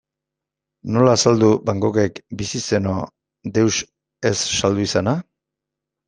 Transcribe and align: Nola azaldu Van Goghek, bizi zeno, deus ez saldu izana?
Nola 0.93 1.11
azaldu 1.17 1.49
Van 1.67 1.83
Goghek, 1.83 2.15
bizi 2.39 2.61
zeno, 2.77 2.93
deus 3.57 3.77
ez 4.31 4.39
saldu 4.63 4.83
izana? 4.87 5.13